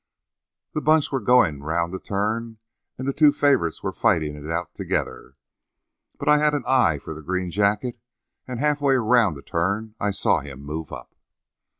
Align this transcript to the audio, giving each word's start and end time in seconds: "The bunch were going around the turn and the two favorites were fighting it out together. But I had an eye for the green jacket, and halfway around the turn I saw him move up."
"The 0.73 0.81
bunch 0.81 1.11
were 1.11 1.19
going 1.19 1.61
around 1.61 1.91
the 1.91 1.99
turn 1.99 2.57
and 2.97 3.07
the 3.07 3.13
two 3.13 3.31
favorites 3.31 3.83
were 3.83 3.91
fighting 3.91 4.35
it 4.35 4.49
out 4.49 4.73
together. 4.73 5.35
But 6.17 6.27
I 6.27 6.39
had 6.39 6.55
an 6.55 6.63
eye 6.65 6.97
for 6.97 7.13
the 7.13 7.21
green 7.21 7.51
jacket, 7.51 7.99
and 8.47 8.59
halfway 8.59 8.95
around 8.95 9.35
the 9.35 9.43
turn 9.43 9.93
I 9.99 10.09
saw 10.09 10.39
him 10.39 10.63
move 10.63 10.91
up." 10.91 11.13